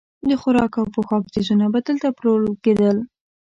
د 0.27 0.31
خوراک 0.41 0.73
او 0.79 0.85
پوښاک 0.93 1.23
څیزونه 1.33 1.65
به 1.73 1.79
دلته 1.87 2.07
پلورل 2.17 2.53
کېدل. 2.63 2.97